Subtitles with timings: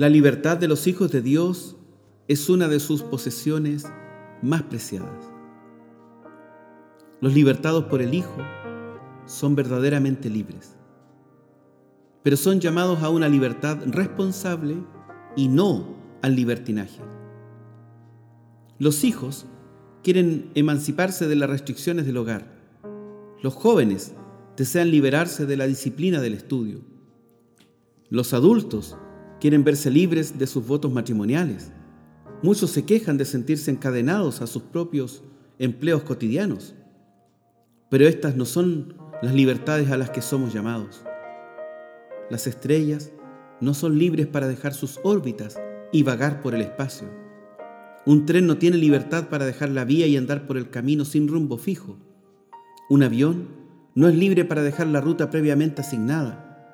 [0.00, 1.76] La libertad de los hijos de Dios
[2.26, 3.84] es una de sus posesiones
[4.40, 5.30] más preciadas.
[7.20, 8.38] Los libertados por el Hijo
[9.26, 10.78] son verdaderamente libres,
[12.22, 14.76] pero son llamados a una libertad responsable
[15.36, 17.02] y no al libertinaje.
[18.78, 19.44] Los hijos
[20.02, 22.46] quieren emanciparse de las restricciones del hogar.
[23.42, 24.14] Los jóvenes
[24.56, 26.80] desean liberarse de la disciplina del estudio.
[28.08, 28.96] Los adultos
[29.40, 31.72] quieren verse libres de sus votos matrimoniales.
[32.42, 35.22] Muchos se quejan de sentirse encadenados a sus propios
[35.58, 36.74] empleos cotidianos.
[37.88, 41.02] Pero estas no son las libertades a las que somos llamados.
[42.30, 43.12] Las estrellas
[43.60, 45.60] no son libres para dejar sus órbitas
[45.92, 47.08] y vagar por el espacio.
[48.06, 51.28] Un tren no tiene libertad para dejar la vía y andar por el camino sin
[51.28, 51.98] rumbo fijo.
[52.88, 53.48] Un avión
[53.94, 56.72] no es libre para dejar la ruta previamente asignada.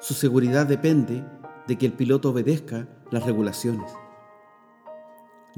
[0.00, 1.24] Su seguridad depende
[1.68, 3.92] de que el piloto obedezca las regulaciones.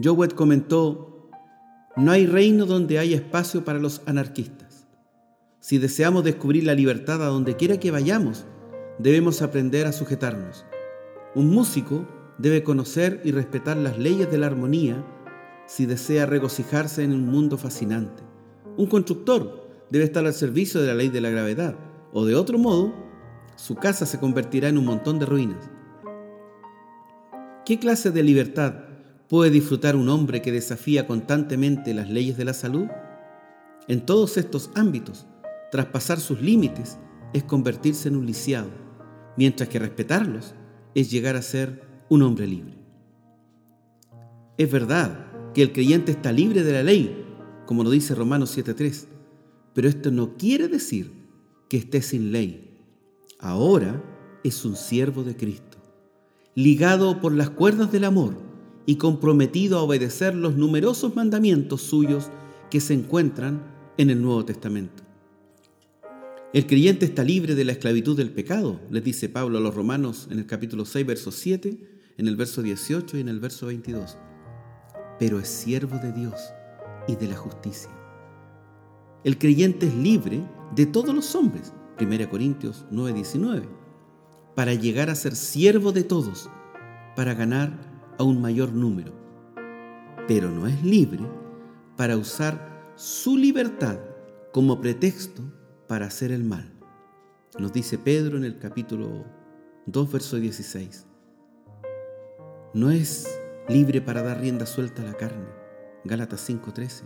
[0.03, 1.31] Jowett comentó,
[1.97, 4.87] no hay reino donde haya espacio para los anarquistas.
[5.61, 8.45] Si deseamos descubrir la libertad a donde quiera que vayamos,
[8.99, 10.67] debemos aprender a sujetarnos.
[11.35, 12.07] Un músico
[12.39, 15.05] debe conocer y respetar las leyes de la armonía
[15.67, 18.23] si desea regocijarse en un mundo fascinante.
[18.77, 21.77] Un constructor debe estar al servicio de la ley de la gravedad,
[22.13, 22.93] o de otro modo,
[23.55, 25.71] su casa se convertirá en un montón de ruinas.
[27.71, 28.75] ¿Qué clase de libertad
[29.29, 32.89] puede disfrutar un hombre que desafía constantemente las leyes de la salud?
[33.87, 35.29] En todos estos ámbitos,
[35.71, 36.99] traspasar sus límites
[37.33, 38.71] es convertirse en un lisiado,
[39.37, 40.57] mientras que respetarlos
[40.97, 42.75] es llegar a ser un hombre libre.
[44.59, 47.25] Es verdad que el creyente está libre de la ley,
[47.67, 49.07] como lo dice Romanos 7.3,
[49.75, 51.13] pero esto no quiere decir
[51.69, 52.81] que esté sin ley.
[53.39, 54.03] Ahora
[54.43, 55.80] es un siervo de Cristo,
[56.55, 58.37] ligado por las cuerdas del amor
[58.87, 62.31] y comprometido a obedecer los numerosos mandamientos suyos
[62.71, 63.63] que se encuentran
[63.99, 65.03] en el Nuevo Testamento.
[66.53, 70.27] El creyente está libre de la esclavitud del pecado, les dice Pablo a los romanos
[70.31, 71.79] en el capítulo 6, verso 7
[72.21, 74.19] en el verso 18 y en el verso 22.
[75.19, 76.35] Pero es siervo de Dios
[77.09, 77.91] y de la justicia.
[79.25, 80.43] El creyente es libre
[80.75, 83.69] de todos los hombres, 1 Corintios 9, 19,
[84.61, 86.51] para llegar a ser siervo de todos,
[87.17, 87.73] para ganar
[88.19, 89.15] a un mayor número.
[90.29, 91.27] Pero no es libre
[91.97, 93.99] para usar su libertad
[94.53, 95.41] como pretexto
[95.89, 96.75] para hacer el mal.
[97.59, 99.25] Nos dice Pedro en el capítulo
[99.87, 101.07] 2, verso 16
[102.75, 105.49] no es libre para dar rienda suelta a la carne,
[106.05, 107.05] Gálatas 5:13,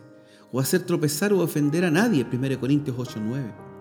[0.50, 3.73] o hacer tropezar o ofender a nadie, 1 Corintios 8:9.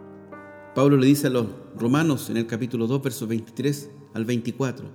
[0.75, 1.47] Pablo le dice a los
[1.77, 4.87] romanos en el capítulo 2, versos 23 al 24,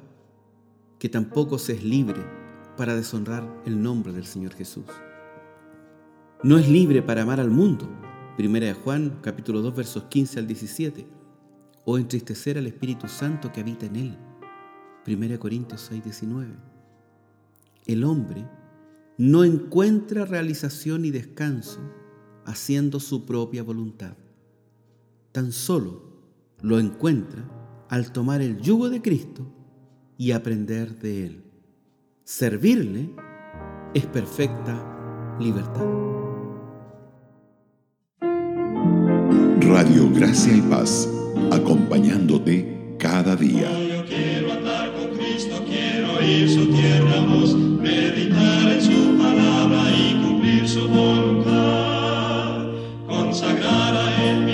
[0.98, 2.20] que tampoco se es libre
[2.76, 4.86] para deshonrar el nombre del Señor Jesús.
[6.42, 7.88] No es libre para amar al mundo,
[8.38, 11.06] 1 Juan capítulo 2, versos 15 al 17,
[11.84, 14.18] o entristecer al Espíritu Santo que habita en él,
[15.06, 16.78] 1 Corintios 6, 19
[17.88, 18.46] el hombre
[19.16, 21.80] no encuentra realización y descanso
[22.44, 24.14] haciendo su propia voluntad.
[25.32, 26.02] Tan solo
[26.60, 27.44] lo encuentra
[27.88, 29.46] al tomar el yugo de Cristo
[30.16, 31.44] y aprender de Él.
[32.24, 33.10] Servirle
[33.94, 35.86] es perfecta libertad.
[39.60, 41.08] Radio Gracia y Paz,
[41.52, 43.70] acompañándote cada día.
[43.70, 47.20] Yo quiero andar con Cristo, quiero ir su tierra,
[47.80, 52.66] meditar en su palabra y cumplir su voluntad.
[53.06, 54.47] Consagrar a Él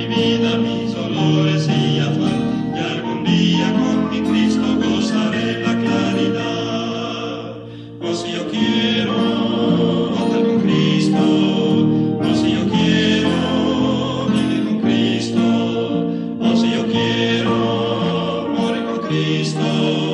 [8.74, 10.16] Yo quiero.
[10.18, 18.84] Andar con Cristo, no si yo quiero vivir con Cristo, no si yo quiero morir
[18.84, 20.13] con Cristo.